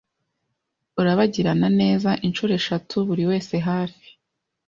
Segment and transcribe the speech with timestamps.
[0.99, 4.07] urabagirana neza Inshuro eshatu buriwese hafi